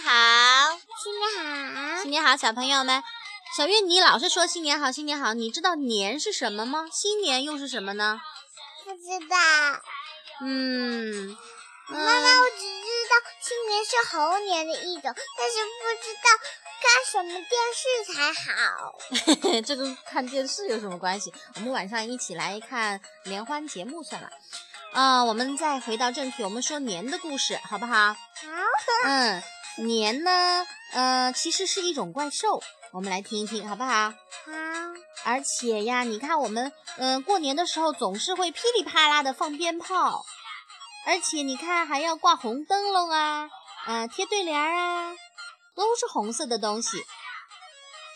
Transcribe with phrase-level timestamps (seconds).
[0.00, 1.30] 好，新年
[1.74, 3.02] 好，新年好，小朋友们。
[3.56, 6.86] 小月，你老是说新年好，新年好，你知道年是什么吗？
[6.92, 8.20] 新年又是什么呢？
[8.84, 9.36] 不知道。
[10.42, 11.36] 嗯，
[11.88, 16.28] 妈妈，我只知道新年是猴年的一种，但是不知道
[16.82, 19.60] 看什么电视才好。
[19.66, 21.32] 这跟看电视有什么关系？
[21.56, 24.30] 我们晚上一起来看联欢节目算了。
[24.92, 28.14] 啊，我们再回到正题，我们说年的故事，好不好？
[28.14, 28.16] 好。
[29.04, 29.42] 嗯，
[29.78, 34.10] 年呢，呃，其实是一种怪兽，我们来听一听，好不好？
[34.10, 34.14] 好。
[35.24, 40.24] 而且呀，你看我们，嗯，过年的时候总是会噼里啪啦的放鞭炮，
[41.06, 43.50] 而且你看还要挂红灯笼啊，
[43.86, 45.12] 嗯，贴对联啊，
[45.74, 47.04] 都是红色的东西。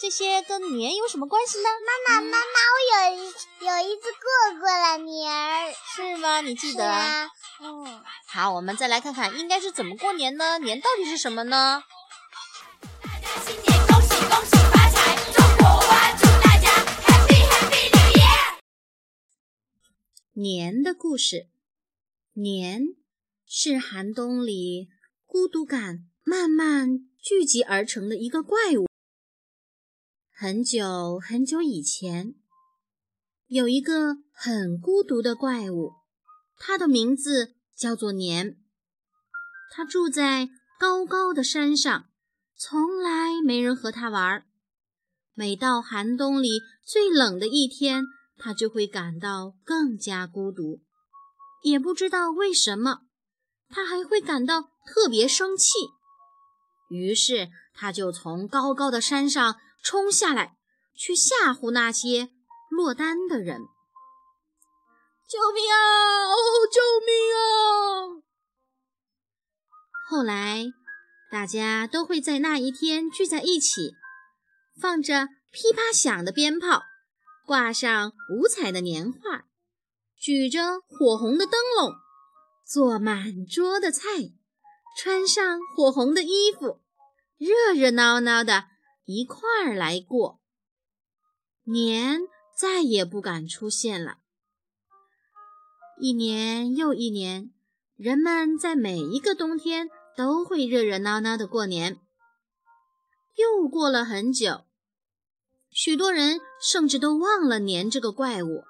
[0.03, 1.65] 这些跟年有什么关系呢？
[1.87, 2.37] 妈妈，妈妈，
[2.75, 3.19] 我有一
[3.65, 6.41] 有一次过过了年儿，是吗？
[6.41, 7.31] 你记得？
[7.61, 8.03] 嗯。
[8.27, 10.59] 好，我们再来看看应该是怎么过年呢？
[10.59, 11.85] 年到底是什么呢？
[13.01, 16.69] 大家新年恭喜恭喜发财，中国话祝大家
[17.07, 18.59] Happy Happy。
[20.33, 21.47] 年的故事，
[22.33, 22.97] 年
[23.47, 24.89] 是寒冬里
[25.27, 28.91] 孤独感慢慢聚集而成的一个怪物。
[30.43, 32.35] 很久很久以前，
[33.47, 35.93] 有一个很孤独的怪物，
[36.59, 38.57] 它的名字叫做年。
[39.71, 40.49] 它住在
[40.81, 42.07] 高高的山上，
[42.57, 44.45] 从来没人和它玩。
[45.33, 50.83] 每到寒冬里最冷的一天，它就会感到更加孤独。
[51.63, 53.03] 也不知道为什么，
[53.69, 55.71] 它还会感到特别生气。
[56.91, 59.55] 于是，它就从高高的山上。
[59.83, 60.57] 冲下来，
[60.95, 62.31] 去吓唬那些
[62.71, 63.63] 落单的人！
[65.29, 65.77] 救命啊！
[66.27, 66.37] 哦，
[66.71, 68.23] 救命啊！
[70.09, 70.67] 后来，
[71.31, 73.95] 大家都会在那一天聚在一起，
[74.81, 76.83] 放着噼啪响的鞭炮，
[77.45, 79.47] 挂上五彩的年画，
[80.17, 81.93] 举着火红的灯笼，
[82.65, 84.07] 做满桌的菜，
[84.97, 86.81] 穿上火红的衣服，
[87.39, 88.72] 热热闹闹的。
[89.05, 90.41] 一块儿来过
[91.65, 92.21] 年，
[92.57, 94.19] 再也不敢出现了。
[95.99, 97.53] 一年又一年，
[97.97, 101.99] 人们在每一个冬天都会热热闹闹的过年。
[103.37, 104.67] 又过了很久，
[105.71, 108.65] 许多人甚至都忘了年这个怪物。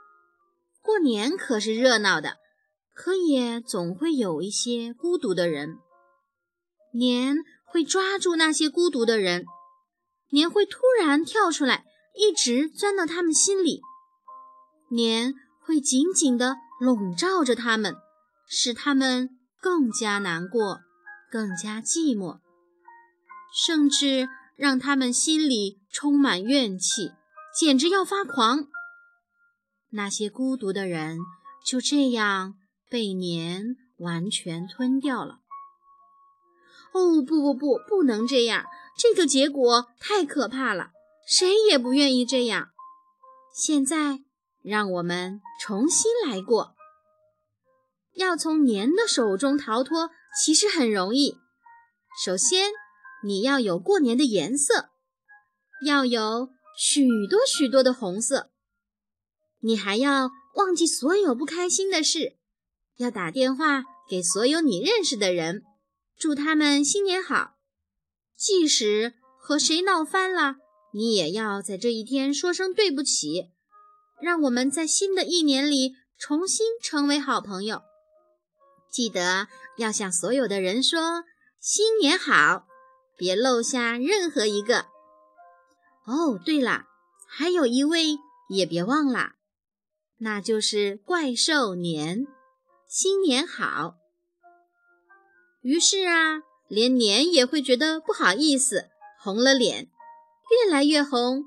[0.80, 2.38] 过年可是热闹的，
[2.94, 5.78] 可也总会有一些孤独的人。
[6.94, 9.44] 年会抓住那些孤独的人。
[10.32, 11.84] 年会突然跳出来，
[12.16, 13.82] 一直钻到他们心里。
[14.90, 17.94] 年会紧紧地笼罩着他们，
[18.48, 19.28] 使他们
[19.60, 20.80] 更加难过，
[21.30, 22.40] 更加寂寞，
[23.54, 24.26] 甚至
[24.56, 27.12] 让他们心里充满怨气，
[27.54, 28.68] 简直要发狂。
[29.90, 31.18] 那些孤独的人
[31.66, 32.54] 就这样
[32.88, 35.41] 被年完全吞掉了。
[36.92, 38.64] 哦，不不不，不能这样！
[38.98, 40.90] 这个结果太可怕了，
[41.26, 42.68] 谁也不愿意这样。
[43.54, 44.20] 现在，
[44.62, 46.74] 让我们重新来过。
[48.14, 51.38] 要从年的手中逃脱，其实很容易。
[52.22, 52.70] 首先，
[53.24, 54.90] 你要有过年的颜色，
[55.86, 58.50] 要有许多许多的红色。
[59.60, 62.36] 你还要忘记所有不开心的事，
[62.98, 65.64] 要打电话给所有你认识的人。
[66.18, 67.54] 祝他们新年好！
[68.36, 70.56] 即使和谁闹翻了，
[70.92, 73.50] 你也要在这一天说声对不起。
[74.20, 77.82] 让我们在新的一年里重新成为好朋友。
[78.90, 81.24] 记得要向所有的人说
[81.60, 82.66] 新年好，
[83.16, 84.86] 别漏下任何一个。
[86.06, 86.84] 哦，对了，
[87.28, 88.18] 还有一位
[88.48, 89.32] 也别忘了，
[90.18, 92.26] 那就是怪兽年。
[92.86, 93.96] 新年好！
[95.62, 99.88] 于是啊，连年也会觉得不好意思，红了脸，
[100.50, 101.44] 越来越红，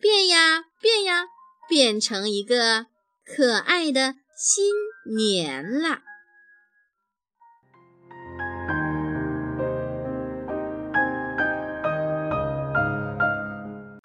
[0.00, 1.24] 变呀变呀，
[1.68, 2.86] 变成一个
[3.24, 4.72] 可爱的新
[5.16, 6.02] 年啦！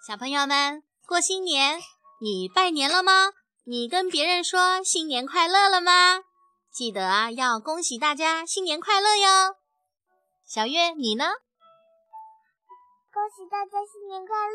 [0.08, 1.80] 小朋友们，过新年，
[2.20, 3.30] 你拜年了吗？
[3.66, 6.24] 你跟别人说新年快乐了吗？
[6.72, 9.58] 记得啊，要恭喜大家新年快乐哟！
[10.46, 11.26] 小月，你呢？
[13.12, 14.51] 恭喜大家新年快乐！